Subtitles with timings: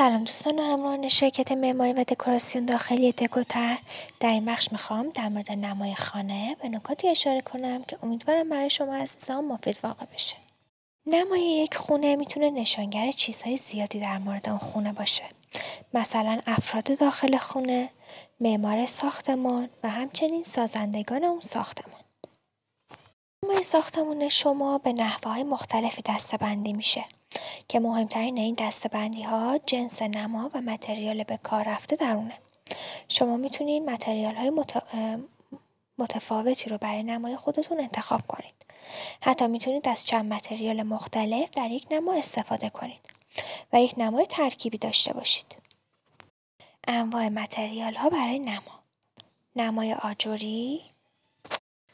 [0.00, 3.78] سلام دوستان و همراهان شرکت معماری و دکوراسیون داخلی دکوتر.
[4.20, 8.70] در این بخش می‌خوام در مورد نمای خانه به نکاتی اشاره کنم که امیدوارم برای
[8.70, 10.36] شما عزیزان مفید واقع بشه.
[11.06, 15.24] نمای یک خونه می‌تونه نشانگر چیزهای زیادی در مورد اون خونه باشه.
[15.94, 17.90] مثلا افراد داخل خونه
[18.40, 22.00] معمار ساختمان و همچنین سازندگان اون ساختمان.
[23.48, 27.04] نمای ساختمون شما به نحوه های مختلفی دستبندی میشه
[27.68, 28.56] که مهمترین این
[29.24, 32.34] ها جنس نما و متریال به کار رفته در اونه.
[33.08, 34.52] شما می‌تونید متریال های
[35.98, 38.54] متفاوتی رو برای نمای خودتون انتخاب کنید.
[39.20, 43.00] حتی می‌تونید از چند متریال مختلف در یک نما استفاده کنید
[43.72, 45.56] و یک نمای ترکیبی داشته باشید.
[46.88, 48.82] انواع متریال ها برای نما
[49.56, 50.82] نمای آجوری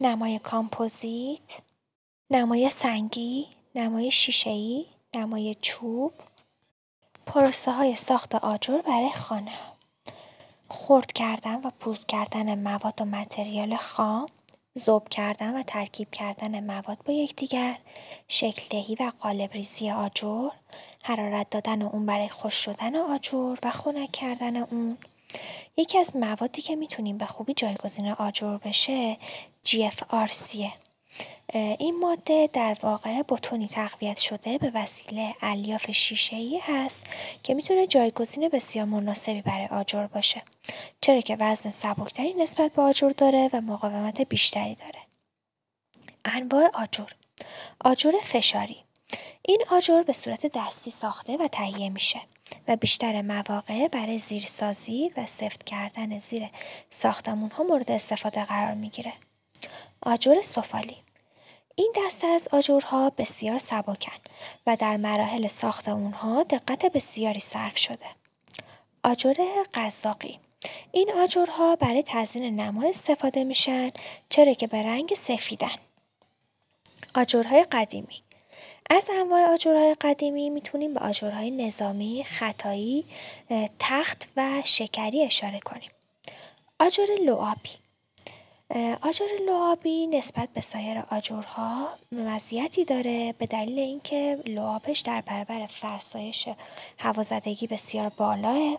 [0.00, 1.60] نمای کامپوزیت
[2.30, 6.12] نمای سنگی نمای شیشه‌ای نمای چوب
[7.26, 9.58] پروسه های ساخت آجر برای خانه.
[10.68, 14.26] خرد کردن و پود کردن مواد و متریال خام
[14.78, 17.78] ذوب کردن و ترکیب کردن مواد با یکدیگر
[18.28, 20.48] شکل دهی و قالب ریزی آجر
[21.02, 24.98] حرارت دادن اون برای خوش شدن آجر و خنک کردن اون.
[25.76, 29.16] یکی از موادی که می‌تونیم به خوبی جایگزین آجر بشه
[29.66, 30.72] GFRCه
[31.54, 37.06] این ماده در واقع بتونی تقویت شده به وسیله الیاف شیشه‌ای هست
[37.42, 40.42] که می‌تونه جایگزین بسیار مناسبی برای آجر باشه.
[41.00, 45.00] چرا که وزن سبکتری نسبت به آجر داره و مقاومت بیشتری داره.
[46.24, 47.10] انواع آجر.
[47.80, 48.84] آجر فشاری.
[49.42, 52.20] این آجر به صورت دستی ساخته و تهیه میشه.
[52.68, 56.50] و بیشتر مواقع برای زیرسازی و سفت کردن زیر
[56.90, 59.12] ساختمون ها مورد استفاده قرار می‌گیره.
[60.02, 60.96] آجر سفالی
[61.74, 64.18] این دسته از آجرها بسیار سبکن
[64.66, 68.06] و در مراحل ساخت اونها دقت بسیاری صرف شده.
[69.04, 69.34] آجر
[69.74, 70.38] قزاقی
[70.92, 73.90] این آجرها برای تزیین نما استفاده میشن
[74.28, 75.76] چرا که به رنگ سفیدن.
[77.14, 78.22] آجرهای قدیمی
[78.90, 83.04] از انواع آجرهای قدیمی می‌تونیم به آجرهای نظامی، خطایی،
[83.78, 85.90] تخت و شکری اشاره کنیم.
[86.80, 87.70] آجر لعابی
[89.02, 96.48] آجر لعابی نسبت به سایر آجرها مزیتی داره به دلیل اینکه لعابش در برابر فرسایش
[96.98, 98.78] هوازدگی بسیار بالاه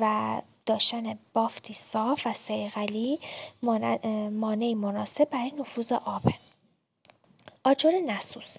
[0.00, 3.18] و داشتن بافتی صاف و سیغلی
[4.30, 6.34] مانعی مناسب برای نفوذ آبه.
[7.64, 8.56] آجر نسوس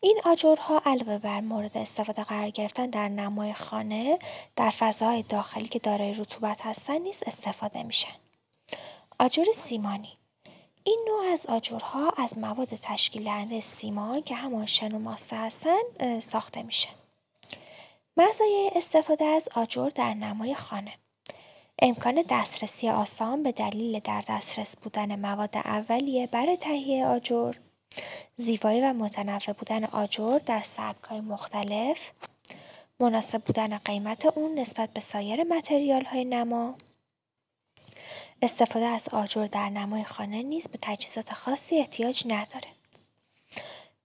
[0.00, 4.18] این آجرها علاوه بر مورد استفاده قرار گرفتن در نمای خانه
[4.56, 8.14] در فضاهای داخلی که دارای رطوبت هستن نیز استفاده میشن.
[9.18, 10.18] آجر سیمانی
[10.84, 16.20] این نوع از آجرها از مواد تشکیل دهنده سیمان که همان شن و ماسه هستن
[16.20, 16.88] ساخته میشه.
[18.16, 20.92] مزایای استفاده از آجر در نمای خانه
[21.82, 27.54] امکان دسترسی آسان به دلیل در دسترس بودن مواد اولیه برای تهیه آجر
[28.40, 30.62] زیبایی و متنوع بودن آجر در
[31.08, 32.10] های مختلف
[33.00, 35.46] مناسب بودن قیمت اون نسبت به سایر
[36.06, 36.74] های نما
[38.42, 42.68] استفاده از آجر در نمای خانه نیز به تجهیزات خاصی احتیاج نداره.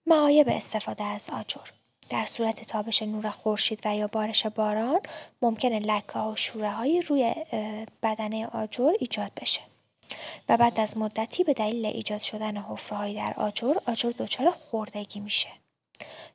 [0.06, 1.70] معایب استفاده از آجر
[2.10, 5.00] در صورت تابش نور خورشید و یا بارش باران
[5.42, 7.36] ممکنه لکه و شوره های روی
[8.04, 9.62] بدنه آجر ایجاد بشه
[10.50, 15.50] و بعد از مدتی به دلیل ایجاد شدن حفره در آجر آجر دچار خوردگی میشه.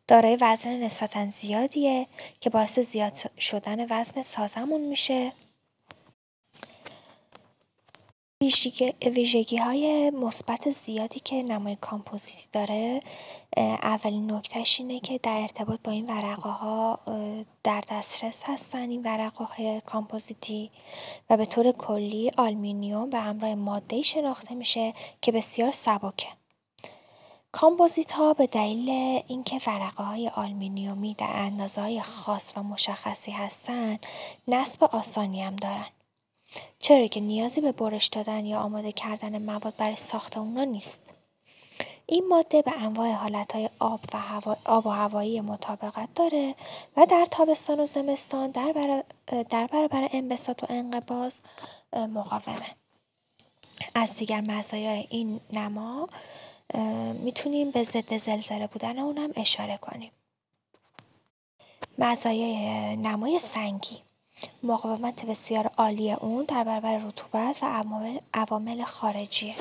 [0.08, 2.06] دارای وزن نسبتا زیادیه
[2.40, 5.32] که باعث زیاد شدن وزن ساختمون میشه.
[9.02, 13.02] ویژگی های مثبت زیادی که نمای کامپوزیتی داره
[13.82, 16.98] اولین نکتهش اینه که در ارتباط با این ورقه ها
[17.64, 20.70] در دسترس هستن این ورقه های کامپوزیتی
[21.30, 26.26] و به طور کلی آلمینیوم به همراه ماده شناخته میشه که بسیار سبکه.
[27.52, 28.90] کامپوزیت ها به دلیل
[29.28, 33.98] اینکه ورقه های آلمینیومی در اندازه های خاص و مشخصی هستن
[34.48, 35.86] نصب آسانی هم دارن.
[36.78, 41.02] چرا که نیازی به برش دادن یا آماده کردن مواد برای ساخت اونا نیست.
[42.06, 46.54] این ماده به انواع حالتهای آب و, هوا، آب و هوایی مطابقت داره
[46.96, 49.04] و در تابستان و زمستان در, بر...
[49.42, 51.42] در برابر انبساط و انقباض
[51.92, 52.76] مقاومه.
[53.94, 56.08] از دیگر مزایای این نما
[57.14, 60.10] می‌تونیم به ضد زلزله بودن اونم اشاره کنیم.
[61.98, 64.02] مزایای نمای سنگی
[64.62, 67.84] مقاومت بسیار عالی اون در برابر رطوبت و
[68.34, 69.54] عوامل خارجیه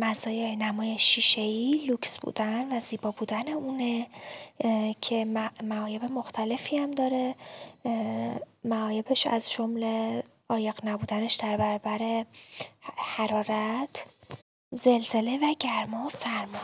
[0.00, 0.98] مزایای نمای
[1.36, 4.06] ای لوکس بودن و زیبا بودن اونه
[5.00, 5.24] که
[5.62, 7.34] معایب مختلفی هم داره.
[8.64, 12.26] معایبش از جمله عایق نبودنش در برابر
[12.96, 14.06] حرارت
[14.72, 16.58] زلزله و گرما و سرما.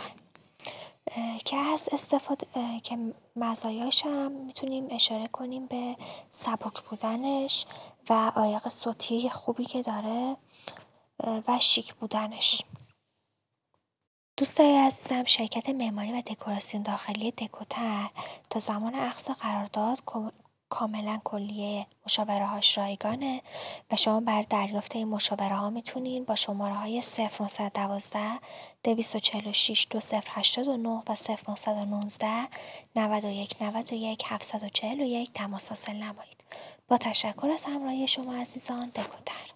[1.45, 2.47] که از استفاده
[2.83, 5.97] که مزایاش هم می‌تونیم اشاره کنیم به
[6.31, 7.67] سبک بودنش
[8.11, 10.37] و عایق صوتی خوبی که داره
[11.49, 12.63] و شیک بودنش.
[14.37, 18.11] دوستای عزیزم شرکت معماری و دکوراسیون داخلی دکوتر
[18.51, 20.01] تا زمان اقصا قرارداد
[20.69, 21.87] کاملا کلیه
[22.29, 23.43] هاش رایگانه
[23.91, 27.03] و شما بر دریافت این ها می‌تونین با شماره های
[27.41, 28.21] 0912
[28.85, 31.17] 246 2089 و
[31.57, 32.49] 0919
[32.97, 36.37] 91 91 741 تماس حاصل نمایید.
[36.89, 39.56] با تشکر از همراهی شما عزیزان دکوتر